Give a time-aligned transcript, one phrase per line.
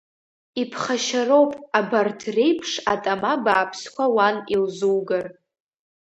[0.61, 5.25] Иԥхашьароуп, абарҭ реиԥш атама бааԥсқәа уан илзугар.